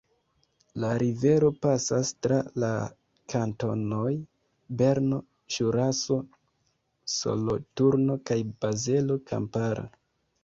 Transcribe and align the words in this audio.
La 0.83 0.87
rivero 1.01 1.49
pasas 1.65 2.11
tra 2.27 2.37
la 2.63 2.69
kantonoj 3.33 4.13
Berno, 4.79 5.19
Ĵuraso, 5.57 6.17
Soloturno 7.17 8.17
kaj 8.31 8.39
Bazelo 8.65 9.19
Kampara. 9.33 9.85